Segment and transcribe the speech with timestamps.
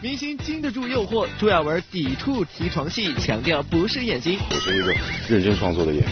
[0.00, 4.38] 明星经得住诱惑，朱亚文抵触提床戏，强调不是演技。
[4.48, 4.94] 我是一个
[5.28, 6.10] 认真创作的演员。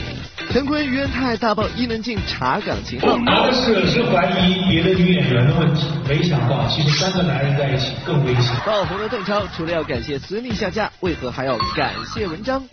[0.51, 3.25] 陈坤于恩泰大爆伊能静查岗情况。
[3.25, 8.57] 开始是怀疑别的女演员的问题，没想到其实三个男人在一起更危险。
[8.67, 12.65] 爆红的邓超除了要感谢孙俪下架，为何还要感谢文章？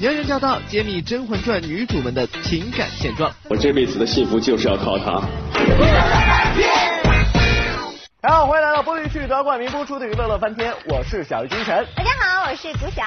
[0.00, 3.32] 娘娘驾到，揭秘《甄嬛传》女主们的情感现状。
[3.48, 5.22] 我这辈子的幸福就是要靠她。
[8.26, 11.86] 大家好，欢迎来到播剧区德冠名播出的娱乐乐翻天，我是小鱼金晨。
[11.94, 13.04] 大家好，我是谷小。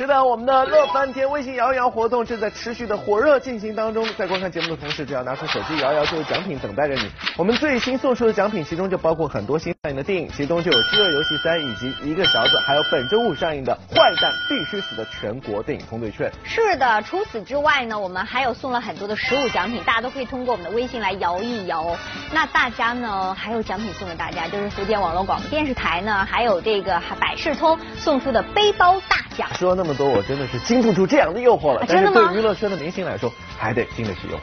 [0.00, 7.10] 是的，我们的乐翻天微信摇一摇活动正在持续的火热进行当中，在观看节目的同时，只要拿出手机摇一摇，就有奖品等待着你。
[7.36, 16.32] 我们最新送出的奖品，其中就包括很多新上映的电影，其中就有《饥饿游戏三》以及一个勺子，还有本周五上映的《坏蛋必须死》的全国电影通兑券。
[16.44, 21.94] 是的，除此之外呢，我们还有送了很多的实物奖品，大家都可以通过我们的微信来摇一摇。
[22.32, 29.46] 那大家呢，还有奖品送给大家，就是福建网络广播电视台呢，还有这个百事通送出的背包大奖。
[29.54, 30.58] 说那么多，我真的是。
[30.60, 34.40] 经不住这样的诱惑了，但是对娱乐圈的明星来说，还得经得起诱惑。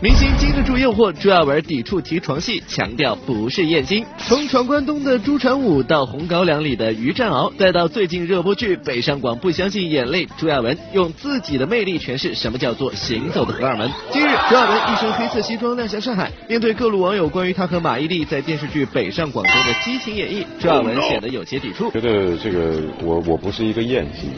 [0.00, 4.04] 明星经得住诱惑，朱亚文抵触提床戏，强调不是艳星。
[4.18, 13.90] 从闯关东的朱传武到红高粱里的于占鳌，再到最近热播剧《北上广不相信眼泪》，朱亚文用自己的魅力诠释什么叫做行走的荷尔蒙。
[14.10, 21.90] 今日，朱亚文一身黑色西装亮相上海，面对各路网友关于他和马伊琍在电视剧《北上广东》的激情演绎，朱亚文显得有些抵触。
[21.90, 24.30] 觉得这个我我不是一个艳星，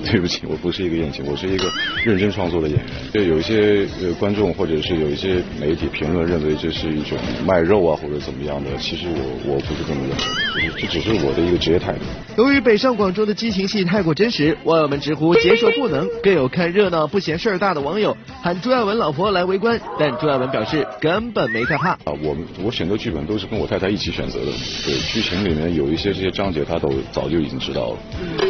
[0.10, 0.86] 对不起，我不是。
[0.86, 1.68] 一个演技，我是一个
[2.04, 2.86] 认真创作的演员。
[3.12, 12.00] 对有一些呃观众或者是有一些媒体评论认为这是一种卖肉啊或者怎么样的，其实我我不是这么认为，就是这只是我的一个职业态度。
[12.36, 21.90] 由于北上广州的激情戏太过真实，网友们直呼接受不能，更有看热闹不嫌事儿大的网友喊朱亚文老婆来围观，但朱亚文表示根本没太怕。
[21.90, 24.52] 啊，我们我选择剧本都是跟我太太一起选择的，
[24.84, 28.45] 对剧情里面有一些这些章节，她都早就已经知道了。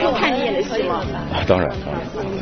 [0.00, 1.02] 他看你演的戏吗？
[1.46, 1.70] 当然。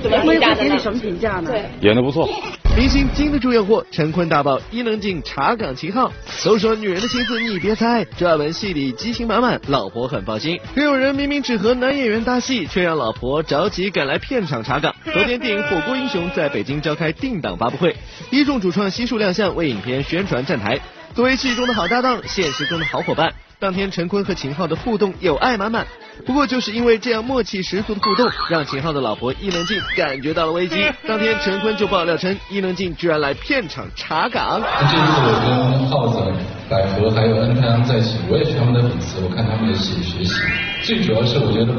[0.02, 0.54] 怎么评价？
[0.54, 1.50] 给你什么评价呢？
[1.50, 2.28] 对，演的不错。
[2.74, 6.10] 明星经得住诱惑，陈坤大爆伊能静查岗情号。
[6.42, 10.58] 都说女人的心思你别猜，朱亚文戏里激情满满，老婆很放心。
[10.74, 14.94] 更有人明明只和男演员搭戏，却让老婆着急赶来片场查岗。
[15.12, 17.94] 昨天电影《火锅英雄》在北京召开定档发布会，
[18.30, 20.78] 一众主创悉数亮相为影片宣传站台。
[21.14, 25.86] 作为戏中的好搭档，现实中的好伙伴，当天陈坤和秦昊的互动有爱满满。
[26.26, 30.84] 不过就是因为这样默契十足的互动，让秦昊的老婆伊能静感觉到了危机。
[31.06, 34.60] 当天陈坤就爆料称，伊能静居然来片场查岗。
[34.60, 36.20] 这次我跟浩子、
[36.68, 40.40] 百合还有恩太阳在一起，我也是他们的粉丝，我看他们的戏学习。
[40.82, 41.72] 最主要是我觉得，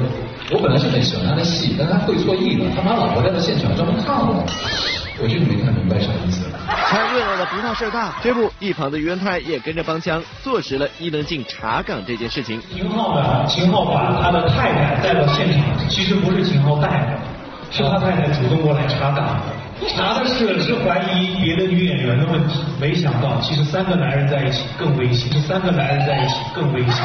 [0.49, 4.43] 我本来是很喜欢他的戏，但他会错意了，他把老婆带到现场专门看我，
[5.21, 6.47] 我就没看明白啥意思。
[6.65, 12.61] 看热闹的不怕事儿大，这不，一旁的于文泰也跟着帮腔，坐实了伊能静查岗这件事情。
[12.73, 17.19] 秦昊的秦昊把他的太太带到现场，其实不是秦昊带的，
[17.71, 19.41] 是他太太主动过来查岗，
[19.89, 26.95] 查的是是怀疑别的女演员的问题，没想到其实三个男人在一起更危险，是三个男人在一起更危险。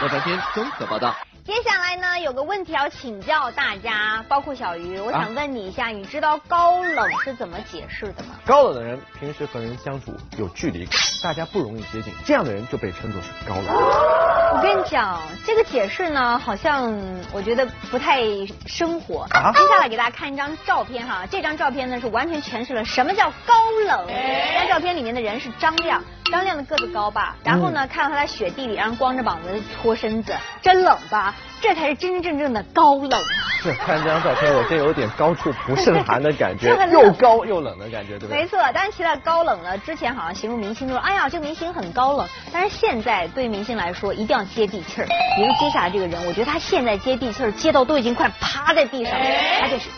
[0.00, 1.12] 乐翻天综合报道。
[1.48, 8.34] 接下来呢，有个问题要请教大家，包括小鱼，我想问你一下，你知道高冷是怎么解释的吗？
[8.44, 13.64] 高冷的人平时和人相处有距离感，大家不容易接近，这样的人就被称作是高冷。
[13.64, 16.94] 我跟你讲，这个解释呢，好像
[17.32, 18.20] 我觉得不太
[18.66, 19.26] 生活。
[19.30, 23.54] 接下来给大家看一张照片哈，这张照片呢是完全诠释了什么叫高
[23.86, 24.06] 冷。
[24.06, 27.36] 这张照片里面的人是张亮，张亮的个子高吧？
[27.42, 31.34] 然后呢，看到他在雪地里，然后光着膀子搓身子，真冷吧？
[31.60, 33.22] 这才是真真正正的高冷。
[33.60, 38.42] 是看这张照片，我真有点高处不胜寒的感觉， 又高又冷的感觉，对不对？
[38.42, 42.28] 没错，但是提到高冷呢，之前好像形容明星都说，哎呀，这个明星很高冷。
[42.52, 45.06] 但是现在对明星来说，一定要接地气儿。
[45.06, 49.26] 比如接下来这个人，我觉得他现在接地气儿，接到都已经快趴在地上了，
[49.60, 49.88] 他就是。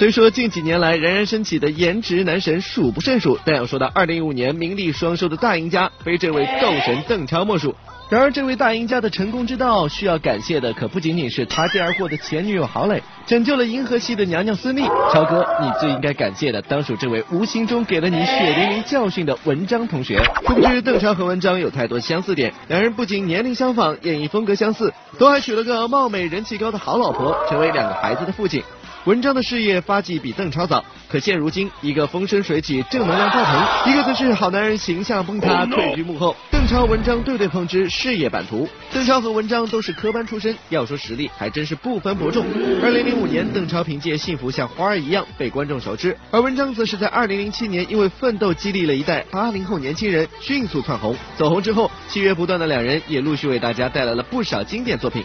[0.00, 7.74] 虽说近几年来冉冉升起的颜值男神数不胜数，但要说到二零一五年名利双收的大赢家，非这位斗神邓超莫属。
[8.08, 14.86] 然而，这位大赢家的成功之道，需要感谢的可不仅仅是擦肩而过的前女友郝蕾，拯救了银河系的娘娘孙俪。
[15.12, 20.16] 超哥，你最应该感谢的，当属这位无形中给了你血淋淋教训的文章同学。
[20.46, 28.62] 殊不知，邓超和文章有太多相似点，两人不仅年龄相仿，演绎风格相似，都还娶了个貌美人气高的好老婆，成为两个孩子的父亲。
[29.06, 36.36] 文章的事业发迹比邓超早，可现如今一个风生水起、正能量爆棚，一个则是好男人形象崩塌、退居幕后。
[36.50, 42.44] 邓超文章对对碰之事业版图，邓超和文章都是科班出身，要说实力还真是不分伯仲。
[42.82, 51.16] 二零零五年，邓超凭借《幸福像花儿一样》被观众熟知，而文章则是在二零零七年因为奋斗激励了一代八零后年轻人，迅速窜红。
[51.38, 55.24] 走红之后，契约不断的两人也陆续为大家带来了不少经典作品。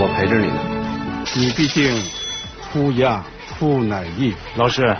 [0.00, 0.58] 我陪着你呢。
[1.36, 1.90] 你毕竟
[2.74, 4.96] 出亚出奶艺，老师，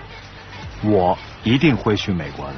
[0.84, 2.52] 我一定会去美国的。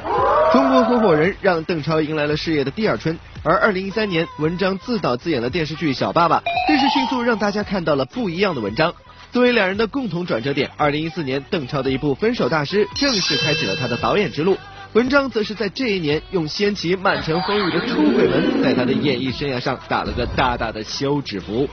[0.52, 8.92] 中国合伙人让邓超迎来了事业的第二春，而二零一三年，文章自导自演的电视剧《小爸爸》更是迅速让大家看到了不一样的文章。
[9.32, 14.58] 作为两人的共同转折点，二零一四年，邓超的一部《分手大师》正式开启了他的导演之路。
[14.92, 21.66] 文章则是在这一年用掀起满城风雨的出轨门，在他的演艺生涯上打了个大大的休止符。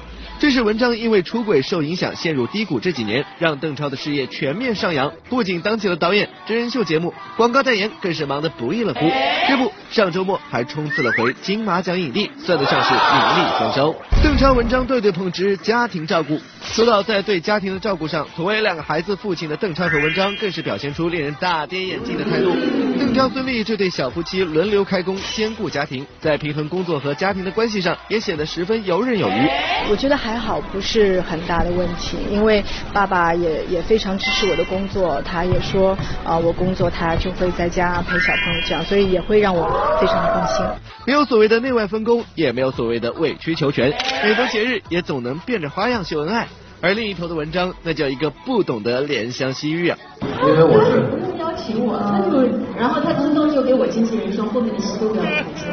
[0.44, 9.10] 这是文章因为出轨受影响陷入低谷这几年，让邓超的事业全面上扬，不仅当起了导演、真人秀节目、广告代言，更是忙得不亦乐乎。
[9.48, 13.96] 这不，上周末还冲刺了回金马奖影帝，算得上是名利双收。
[14.22, 22.54] 邓超文章对对碰之家庭照顾，说到在对家庭的照顾上，作为两个孩子父亲的邓超和文章更是表现出令人大跌眼镜的态度。
[23.00, 29.50] 邓超、孙俪这对小夫妻轮流开工，兼顾家庭，在平衡工作和家庭的关系上，也显得十分游刃有余。
[29.90, 39.66] 我觉得还好，不是很大的问题，因为爸爸也也非常支持我的工作，他也说啊，我工作他就会在家陪小朋友这样，所以也会让我
[40.00, 40.66] 非常的放心。
[41.06, 43.94] 没有所谓的内外分工，也没有所谓的委曲求全，
[44.24, 46.48] 每逢节日也总能变着花样秀恩爱。
[46.82, 49.98] 而另一头的文章，那叫一个不懂得怜香惜玉啊。
[50.22, 52.42] 因为我是请我，他就
[52.78, 55.70] 然后他自动就给我经纪人说，后面的戏都不要我做，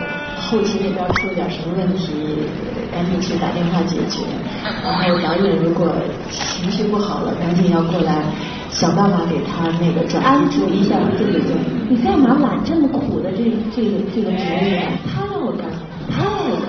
[0.51, 2.13] 后期那边出了点什么问题，
[2.93, 4.23] 赶紧去打电话解决。
[4.83, 5.89] 然后导演如果
[6.31, 8.25] 情绪不好了，赶紧要过来
[8.71, 10.97] 想办法给他那个转安抚一下。
[11.17, 11.53] 对对对，
[11.89, 13.45] 你干嘛揽这么苦的这
[13.75, 14.89] 这个这个职业？
[15.09, 15.67] 他让我干，
[16.11, 16.69] 他让我干。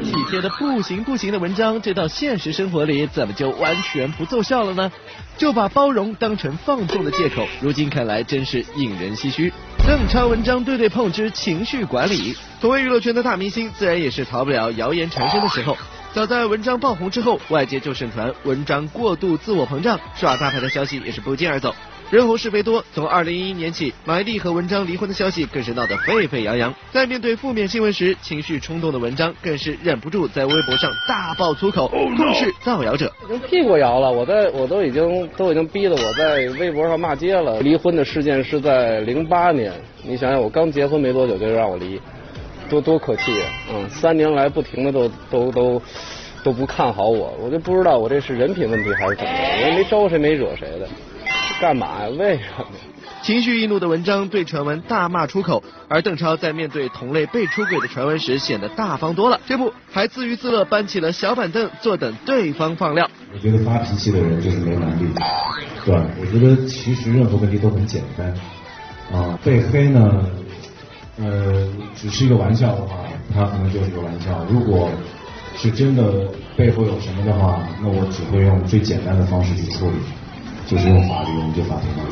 [0.00, 4.90] 体贴的不行不行的文章，这到现实生活里怎么就完全不奏效了呢？
[5.36, 9.52] 就把包容当成放纵的借口，如今看来真是引人唏嘘。
[9.86, 15.76] 邓超文章对对碰之情绪管理，作为娱乐圈的大明星，自然也是逃不了谣言缠身的时候。
[16.12, 21.74] 早在文章爆红之后，外界就盛传文章过度自我膨胀、耍大牌的消息也是不胫而走。
[22.10, 26.74] 人红是非多，从二零一一年起，马伊琍和文章离婚的消息更是闹得沸沸扬扬。
[26.90, 33.12] 在面对负面新闻时，情绪冲动的文章更是忍不住在微博上大爆粗口，痛斥造谣者。
[33.24, 37.60] 已经辟过谣了，我在我都已经都已经逼得我在微博上骂街了。
[37.60, 39.70] 离婚的事件是在零八年，
[40.02, 42.00] 你想想我刚结婚没多久就让我离，
[42.70, 43.44] 多多可气啊！
[43.74, 45.82] 嗯，三年来不停的都都都
[46.42, 50.88] 都不看好我，我就不知道我这是人品问题还是怎么的，我也没招谁没惹谁的。
[51.60, 52.08] 干嘛呀？
[52.18, 52.66] 为什么？
[53.22, 59.40] 情绪易怒的文章对传闻大骂出口，而邓超在面对同类被出轨的传闻时显得大方多了。
[59.46, 63.10] 这不，还自娱自乐搬起了小板凳，坐等对方放料。
[63.34, 65.08] 我觉得发脾气的人就是没能力，
[65.84, 66.06] 对吧？
[66.20, 68.32] 我觉得其实任何问题都很简单
[69.12, 69.36] 啊。
[69.44, 70.24] 被黑呢，
[71.18, 72.96] 呃，只是一个玩笑的话，
[73.34, 74.44] 他可能就是个玩笑。
[74.48, 74.88] 如果
[75.56, 79.96] 是真的背后有什么的话，那我只会用最简单的方式去处理。
[80.68, 82.04] 就是用法律，我们就法庭嘛。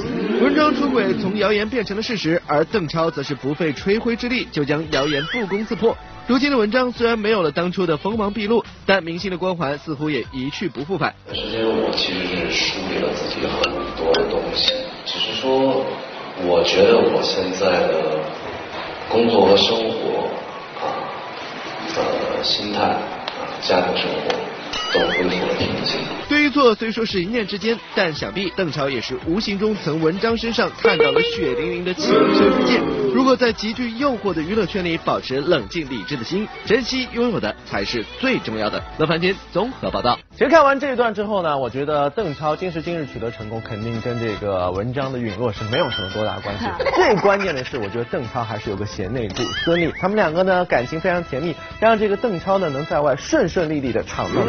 [0.43, 5.95] 文章出轨从谣言变成了事实，而邓超则是不费吹灰之力就将谣言不攻自破。
[6.27, 11.15] 如今的文章虽然没有了当初的锋芒毕露，但明星的光环似乎也一去不复返。
[11.35, 13.63] 时间我其实是梳理了自己很
[13.95, 14.73] 多的东西，
[15.05, 15.85] 只是说，
[16.47, 18.19] 我觉得我现在的
[19.11, 20.31] 工作和生活
[20.81, 21.05] 啊，
[21.95, 22.99] 呃，心态啊，
[23.61, 24.35] 家庭生活。
[26.29, 32.81] 对于错虽说是一念之间，但想必邓超也是无形中从文章身上看到了血淋淋的情深世界。
[33.15, 38.83] 如果在极具诱惑的娱乐圈里保持冷静理智的心，珍惜拥有的才是最重要的。
[38.99, 40.19] 乐翻天综合报道。
[40.33, 46.67] 其实看完这一段之后呢，我觉得邓超今时今日取得成功，肯定跟这个文章的陨落是没有什么多大关系。
[46.95, 54.45] 最关键的是，我觉得邓超还是有个贤内助孙俪，他们两个呢感情非常甜蜜，让这个邓超呢能在外顺顺利利的闯荡。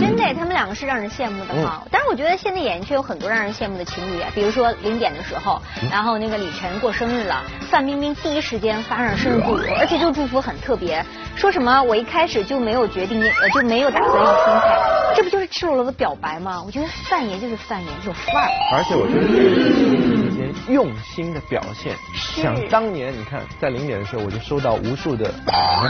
[0.00, 1.82] 真的，他们两个是让人羡慕的哈。
[1.90, 5.60] 但是我觉得现在演艺圈有很多让人羡慕的情侣，比如说零点的时候，
[5.90, 11.04] 然后那个李晨过生日了，范冰冰第一时间发上生日祝福，而且这个祝福很特别，
[11.36, 14.78] 说什么我一开始就没有决定，呃就没有打算要分开，
[15.16, 16.62] 这不就是赤裸裸的表白吗？
[16.64, 18.48] 我觉得范爷就是范爷，有范儿。
[18.72, 20.19] 而且我觉得
[20.68, 21.94] 用心的表现。
[22.14, 25.88] 想当年，你看在零点的时候，我就收到无数的啊，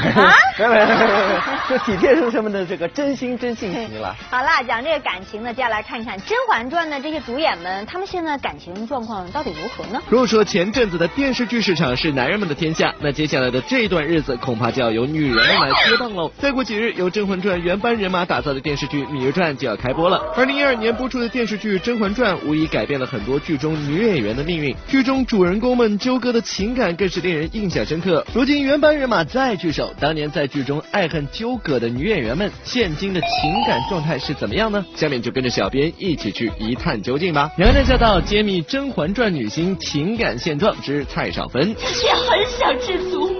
[1.68, 4.14] 就体贴出他们的这个真心真性情了。
[4.30, 10.00] 好啦，讲这个感情呢，接下来看一看《甄嬛传》的这些主演们，他们现在感情状况到底如何呢？
[10.08, 16.30] 如果说前阵子的电视剧市场是男人们的天下，那接下来的这段日子恐怕就要由女人们来接棒喽。
[16.38, 20.20] 再过几日，由《甄嬛传》原班人马打造的电视剧《芈月传》就要开播了。
[20.36, 28.26] 二零一二年播出的电视剧《甄嬛传》无疑改变了很多剧中女演员的命运，剧中主人公们纠葛的情感更是令人印象深刻。
[28.34, 34.84] 如今原班人马再聚首，当年在剧中爱恨纠葛的女演员们，现今的情感状态是怎么样呢？
[34.96, 37.48] 下面就跟着小编一起去一探究竟吧。
[37.56, 41.68] 娘娘驾到，揭秘《甄嬛传》女星情感现状之蔡少芬。
[41.68, 43.30] 也很想知足。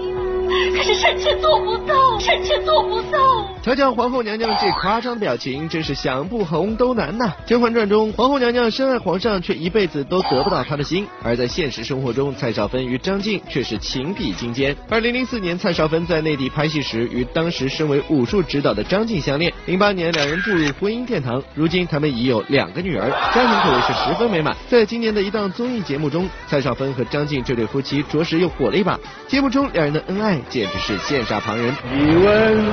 [0.73, 3.19] 可是臣妾做不到，臣妾做不到。
[3.63, 7.25] 瞧瞧皇后娘娘这夸张表情，真是想不红都难呐！
[7.47, 14.75] 《甄嬛传》中，皇后娘娘深爱皇上，却一辈子都得不到他的心；而在现实生活中，蔡少芬与张晋却是情比金坚。
[14.89, 19.53] 二零零四年，蔡少芬在内地拍戏时，与当时身为武术指导的张晋相恋。
[19.67, 24.57] 零八年，两人步入婚姻殿堂，如今他们已有两个女儿，家庭可谓是十分美满。
[24.67, 28.99] 在今年的一档综艺节目中，蔡少芬和张晋这对夫妻着实又火了一把。
[29.27, 31.71] 节目中两人的恩爱简直是羡煞旁人。
[31.93, 32.65] 你问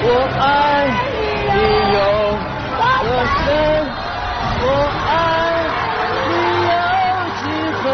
[0.00, 0.86] 我爱
[1.54, 1.58] 你
[1.94, 1.98] 有
[2.76, 3.08] 多
[3.44, 3.46] 深，
[4.60, 4.66] 我
[5.08, 5.10] 爱
[6.28, 6.32] 你
[6.68, 6.72] 有
[7.40, 7.44] 几
[7.82, 7.86] 分。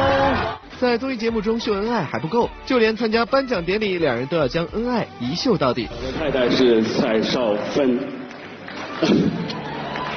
[0.80, 5.88] 在综艺节目中秀恩爱还不够，就连参加颁奖典礼，两人都要将恩爱一秀到底。
[5.90, 7.98] 我的太太是蔡少芬，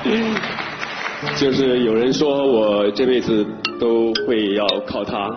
[1.37, 3.45] 就是有人说我这辈子
[3.79, 5.29] 都会要靠她。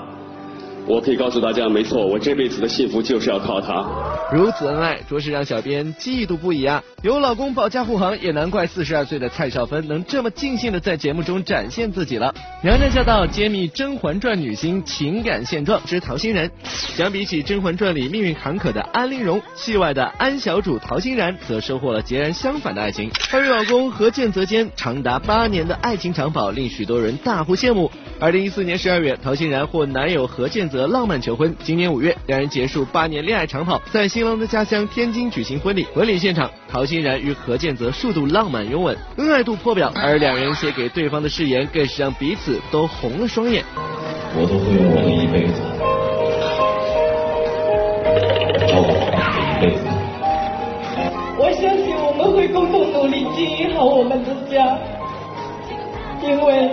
[0.86, 3.86] 我可以告诉大家，没错，我这辈子的幸福就是要靠他。
[4.32, 6.82] 如此恩爱，着实让小编嫉妒不已啊！
[7.02, 12.34] 有老公保驾护航，也难怪四十二岁的蔡少芬能这么尽兴的在节目中展现自己了。
[12.62, 16.50] 娘娘驾到，揭秘《甄嬛传》女星情感现状之陶欣然。
[16.64, 23.10] 相比起《甄嬛传》里命运坎坷的安陵容，戏外的安小主陶欣然则收获了截然相反的爱情。
[23.30, 27.90] 她与老公何建泽间长达八年的爱情长跑，令许多人大呼羡慕。
[28.20, 31.54] 二零一四年十二月，陶欣然获男友何建泽浪漫求婚。
[31.62, 35.84] 今年五月，两人结束八年恋爱长跑，在新郎的家乡天津举行婚礼。
[35.92, 39.92] 婚礼现场，陶欣然与何建泽数度浪漫拥吻，恩爱度破表。
[39.96, 43.64] 而两人写给对方的誓言，更是让彼此都红了双眼。
[44.32, 45.60] 我都会用我的一辈子
[48.68, 49.82] 照顾好你的一辈子。
[51.36, 54.78] 我相信我们会共同努力经营好我们的家，
[56.22, 56.70] 因为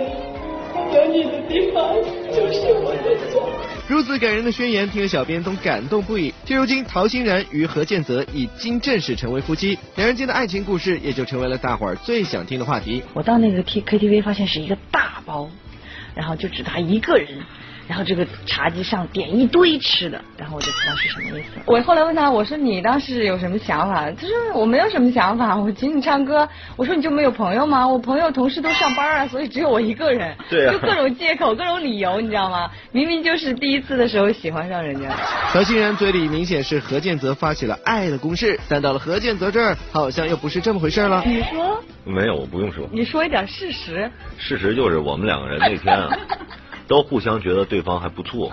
[0.94, 1.96] 有你的地方
[2.30, 3.40] 就是我的家。
[3.88, 6.34] 如此感人的宣言，听了小编都感动不已。
[6.44, 13.02] 现如今，陶欣然与何建泽已经正式成为夫妻，两人间的爱情故事也就成为了大伙儿最想听的话题。
[13.14, 15.48] 我到那个 T K T V 发现是一个大包，
[16.14, 17.38] 然后就只他一个人。
[17.88, 21.58] 然后这个茶几上点一堆吃的，然后我就知道是什么意思。
[21.64, 24.10] 我后来问他，我说你当时有什么想法？
[24.10, 26.46] 他说我没有什么想法，我请你唱歌。
[26.76, 27.88] 我说你就没有朋友吗？
[27.88, 30.36] 我朋友同事都上班啊，所以只有我一个人。
[30.50, 30.72] 对啊。
[30.72, 32.70] 就各种借口，各种理由，你知道吗？
[32.92, 35.08] 明明就是第一次的时候喜欢上人家。
[35.48, 41.22] 何欣然嘴里明显是何建泽发起了爱的攻势，但到了何建泽这儿，好像又不是这么回事了。
[41.24, 41.82] 你说？
[42.04, 42.86] 没有，我不用说。
[42.92, 44.10] 你说一点事实。
[44.36, 46.08] 事实就是我们两个人那天啊。
[46.88, 48.50] 都互相觉得对方还不错，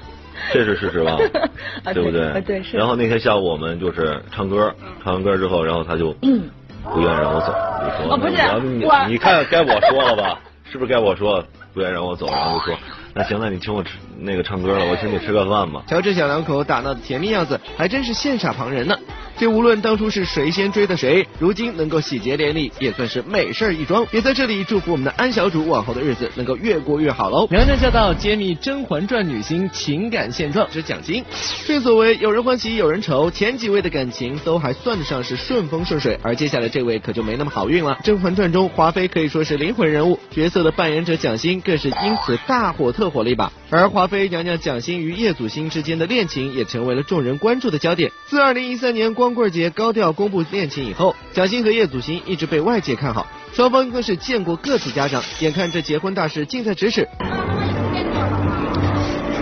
[0.54, 1.18] 这是事实吧？
[1.94, 2.42] 对不对？
[2.42, 2.78] 对是。
[2.78, 10.40] 然后那天下午我们就是唱歌，唱完歌之后，然后他就不愿意让我走，你说：“哦，不是，你你看该我说了吧？
[10.72, 12.78] 是不是该我说不愿意让我走？”然后就说
[13.16, 18.98] ：“那行，那你请我吃那个唱歌了，我请你吃个饭吧。”瞧这小两口打闹的甜蜜样子，还真是羡煞旁人呢。
[19.38, 24.08] 这无论当初是谁先追的谁，如今能够喜结连理，也算是美事一桩。
[24.12, 27.48] 也在这里祝福我们的安小主往后的日子能够越过越好喽。
[27.52, 31.24] 娘娘驾到，揭秘《甄嬛传》女星情感现状之蒋欣。
[31.66, 37.98] 正所谓有人欢喜有人愁，前几位的感情都还算得上是顺风顺水，而接下来这位可就没那么好运了。
[38.06, 43.52] 《甄嬛传》中华妃可以说是灵魂人物，角色的扮演者蒋欣更是因此大火特火了一把。
[43.70, 48.12] 而华妃娘娘蒋欣与叶祖新之间的恋情也成为了众人关注的焦点。
[48.28, 55.20] 自二零一三年光光棍节高调公布恋情以后，蒋欣和叶祖新一直被外界看好，双方更是见过各自家长。
[55.40, 57.10] 眼看这结婚大事近在咫尺，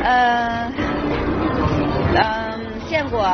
[0.02, 0.72] 呃，
[2.16, 3.28] 嗯，见过。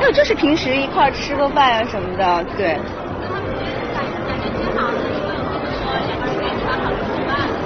[0.00, 2.78] 没有，就是平时一块吃个饭啊什么的，对。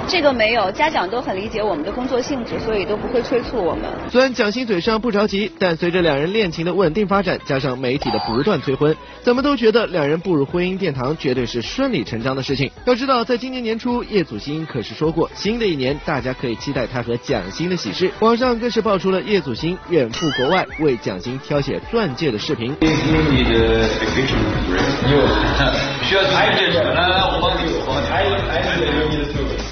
[0.09, 3.83] 这个没有，家长都很理解我们的工作性质，所以都不会催促我们。
[4.09, 12.71] 虽然蒋欣嘴上不着急，但随着两人恋情的稳定发展，加上媒体的不断催婚，怎么都觉得两人步入婚姻殿堂绝对是顺理成章的事情。
[12.85, 18.11] 要知道，在今年年初，叶祖新可是说过，新的一年大家可以期待他和蒋欣的喜事。
[18.19, 22.75] 网上更是爆出了叶祖新远赴国外为蒋欣挑选钻戒的视频。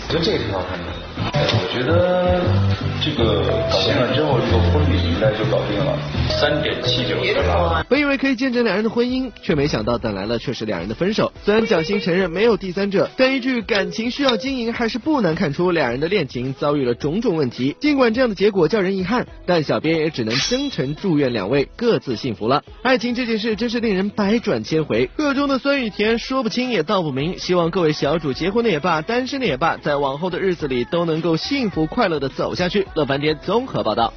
[0.09, 1.66] 我觉得这个挺好看的。
[1.77, 2.41] 觉得
[3.05, 5.95] 这个搞定了之后，这个婚礼应该就搞定了。
[6.27, 7.85] 三点七九克拉。
[7.87, 11.31] 本以为可以见证两人的婚姻，却没想到等来了却是两人的分手。
[11.45, 17.75] 虽然蒋欣承认没有第三者，但一句感情需要经营，还是不难看出两人的恋情遭遇了种种问题。
[17.79, 22.63] 尽管这样的结果叫人遗憾，但小编也只能真诚祝愿两位各自幸福了。
[22.81, 27.37] 爱情这件事真是令人百转千回，各中的酸与甜说不清也道不明。
[27.37, 32.87] 希望各位小主结婚的也罢，单身的也罢，在往后的日子里都能够幸福快乐的走下去。
[32.95, 34.13] 乐翻天综合报道。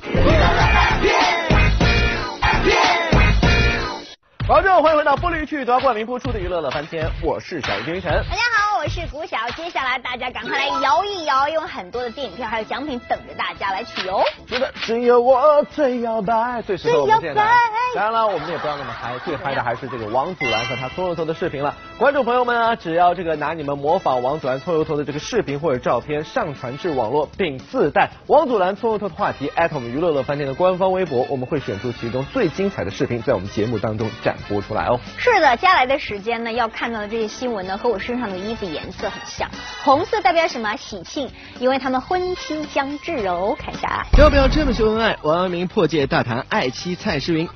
[4.47, 8.11] 观众，欢迎回到玻璃趣夺冠名播出的娱乐乐翻天，我是小丁晨。
[8.11, 9.37] 大家好，我是古晓。
[9.59, 14.23] 接下来大家赶快来摇一摇，有很多的电影票还有奖品等着大家来取哦。
[14.49, 17.47] 是的，只有我最摇摆，最适合我们现在。
[17.95, 21.77] 当然了，我们也不要那么嗨，最嗨的还是这个王祖蓝和他搓油头的视频了。
[21.99, 34.35] 观众朋友们啊，只要这个拿你们模仿王祖蓝搓油头的这个视频或者照片上传至网络，并自带王祖蓝搓油头的话题，艾特我们娱乐乐饭店的官方微博，我们会选出其中最精彩的视频，在我们节目当中展。
[34.49, 34.99] 播出来哦。
[35.19, 39.50] 是的，接下来的时间呢，要看到的这些新闻呢，和我身上的衣服颜色很像。
[39.83, 40.77] 红色代表什么？
[40.77, 43.57] 喜庆，因为他们婚期将至哦。
[43.59, 45.17] 看一下，要不要这么秀恩爱？
[45.23, 47.49] 王阳明破戒大谈爱妻蔡诗芸。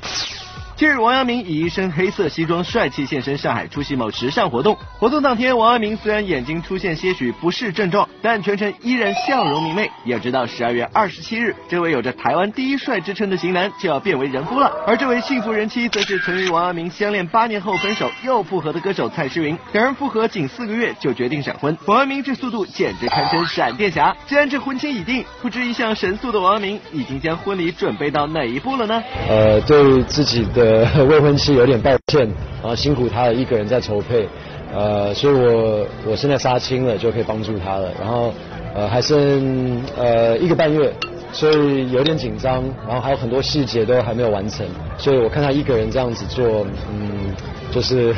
[0.85, 4.77] 近日，王阳明以一身黑色西装帅气现身上海出席某时尚活动。
[4.99, 9.91] 活动当天，王阳明虽然眼睛出现些许不适症状，但全程依然笑容明媚。
[10.05, 14.71] 要知道，十二月二十七日，这位有着台湾第一帅之称的型男就要变为人夫了。
[14.87, 19.57] 而这位幸福人妻，则是曾与王阳明相恋八年后分手又复合的歌手蔡诗芸。
[19.73, 24.15] 两人复合仅四个月就决定闪婚，王阳明这速度简直堪称闪电侠。
[24.27, 29.03] 既然这婚期已定，不知一向神速的王阳明已经将婚礼准备到哪一步了呢？
[29.31, 30.74] 呃，对自己的。
[30.75, 32.27] 呃，未婚妻有点抱歉，
[32.61, 34.29] 然后辛苦他一个人在筹备，
[34.75, 37.93] 呃，所以我我现在杀青了，就可以帮助他了。
[38.01, 38.35] 然后
[38.75, 40.93] 呃还剩呃一个半月，
[41.33, 44.67] 所以有点紧张，然后还有很多细节都还没有完成，
[44.99, 47.35] 所以我看他一个人这样子做，嗯，
[47.71, 48.15] 就是。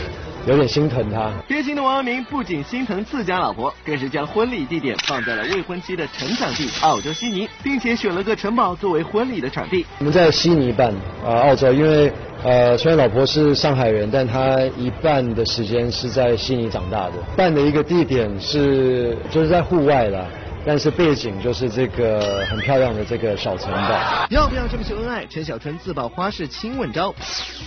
[0.46, 1.28] 有点心疼他。
[1.48, 9.84] 贴心的王阳明不仅心疼自家老婆，更是将婚礼地点放在了未婚妻的成长地澳洲悉尼，并且选了个城堡作为婚礼的场地。
[9.98, 10.94] 我们在悉尼办，
[11.24, 12.12] 呃，澳洲，因为
[12.46, 17.14] 呃，虽然老婆是上海人，但她一半的时间是在悉尼长大的。
[17.36, 20.24] 办的一个地点是就是在户外了。
[20.66, 24.26] 但是背景就是这个很漂亮的这个小城堡。
[24.30, 25.24] 要不要这么秀恩爱？
[25.30, 27.14] 陈小春自曝花式亲吻招。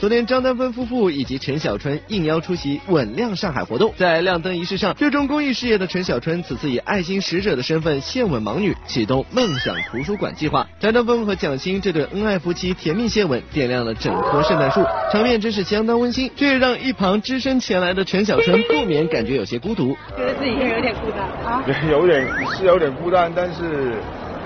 [0.02, 10.68] 昨天张丹峰夫妇以及陈小春应邀出席吻亮上海活动，在亮灯仪式上，热衷公益事业的陈小春此次以爱心使者的身份献吻盲女，启动梦想图书馆计划。
[10.82, 14.84] 张丹峰和蒋欣这对恩爱夫妻甜蜜献吻，点亮了整棵圣诞树，
[15.14, 16.30] 场面真是相当温馨。
[16.36, 22.89] 这也让一旁只身前来的陈小春不免感觉有些孤独，觉得自己一个人有点孤单啊， 有点是有点。
[22.96, 23.94] 孤单，但是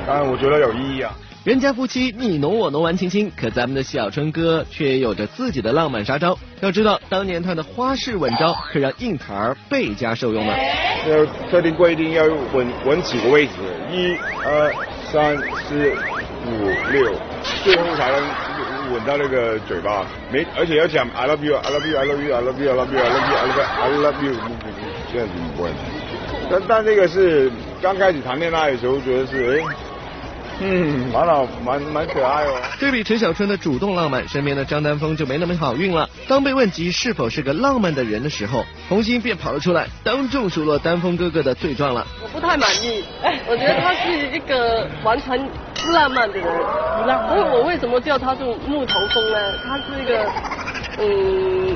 [0.06, 1.12] 当然我觉得有意义啊。
[1.44, 6.40] 人家夫妻你侬我侬玩亲亲，可咱们的小春哥却有着自己的浪漫杀招。
[6.62, 10.58] 要知道，当年他的花式吻招可让硬台儿倍加受用了。
[11.10, 13.52] 要特定规定要吻吻几个位置，
[13.92, 14.74] 一、二、
[15.12, 15.36] 三、
[15.68, 15.92] 四、
[16.48, 17.12] 五、六，
[17.62, 20.06] 最后才能吻到那个嘴巴。
[20.32, 23.00] 没，而且要讲 I love you, I love you, I love you, I love you, I love you,
[23.00, 24.34] I love you, I love you, I love you，
[25.12, 25.80] 这样子不问题。
[26.50, 27.52] 但但那个是。
[27.84, 29.76] 刚开始谈恋爱的时候，觉得是哎，
[30.62, 32.56] 嗯，蛮好，蛮蛮可爱哦。
[32.80, 36.10] 对比陈小春的主动浪漫，身边的张丹峰就没那么好运了。
[36.26, 42.08] 当被问及是否是个浪漫的人的时候，红星便跑了出来，当众数落丹峰哥哥的罪状了。
[42.24, 43.04] 我不太满意，
[43.50, 45.38] 我觉得他是一个完全
[45.86, 46.48] 不浪漫的人。
[46.48, 49.38] 不浪所以我为什么叫他是木头风呢？
[49.68, 50.26] 他是一个，
[51.00, 51.76] 嗯，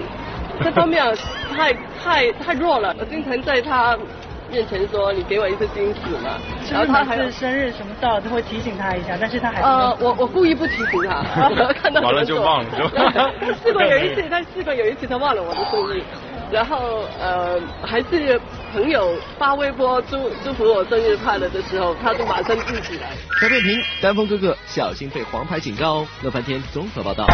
[0.63, 1.03] 这方面
[1.53, 2.95] 太太太弱了。
[2.97, 3.97] 我经常在他。
[4.49, 6.37] 面前说你给我一次惊喜嘛，
[6.71, 11.23] 然后他还是生日什么到都会提醒他一下，但是他还是呃我我故意不提醒他，
[11.81, 12.69] 看 到完了就忘了，
[13.63, 16.01] 试过有一次， 他试过有一次他忘了我的生日，
[16.51, 18.39] 然后呃还是
[18.73, 23.09] 朋友发微博祝祝福我生日快乐的时候，他就马上记起来。
[23.41, 26.07] 小片评：丹峰哥哥小心被黄牌警告哦。
[26.23, 27.25] 乐翻天综合报道。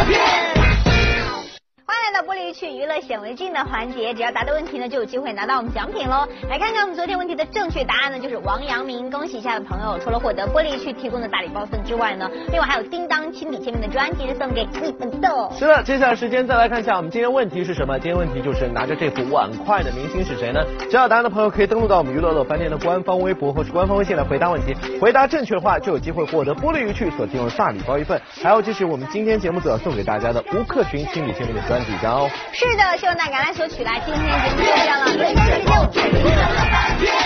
[2.53, 6.27] 去娱乐显微镜的环节，只要答对问题呢，就有机会拿到我们奖品喽。
[6.49, 9.09] 来看看我们昨天问题的正确答案呢，就是王阳明。
[9.09, 15.51] 恭喜一下的朋友，除了获得玻璃去提供的大礼包份之外呢，另外还有叮当亲笔签名的专辑是送给你们的。
[15.57, 17.97] 是的，接下来时间再来看一下我们今天问题是什么？
[17.99, 20.63] 今天问题就是拿着这副碗筷的明星是谁呢？
[20.89, 24.75] 知道答案的朋友可以登录到我们娱乐乐饭店的官方微博或是官方微信来回答问题。
[24.99, 32.29] 回答正确的话，就有机会获得玻璃鱼趣所提供的大礼包一份，还有就是我们今天节目组要送给大家的吴克群亲笔签名的专辑一张哦。
[32.51, 34.01] 是的，希望大家来索取来。
[34.05, 37.23] 今天节目就这样了，明天时间我们再见。